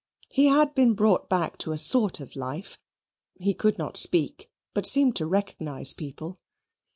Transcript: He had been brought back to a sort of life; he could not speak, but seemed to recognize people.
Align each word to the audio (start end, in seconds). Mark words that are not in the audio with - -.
He 0.29 0.47
had 0.47 0.73
been 0.73 0.95
brought 0.95 1.29
back 1.29 1.59
to 1.59 1.73
a 1.73 1.77
sort 1.77 2.19
of 2.21 2.35
life; 2.35 2.79
he 3.39 3.53
could 3.53 3.77
not 3.77 3.97
speak, 3.97 4.49
but 4.73 4.87
seemed 4.87 5.15
to 5.17 5.27
recognize 5.27 5.93
people. 5.93 6.39